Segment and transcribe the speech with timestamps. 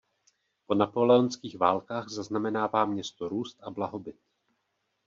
[0.67, 4.15] Po napoleonských válkách zaznamenává město růst a blahobyt.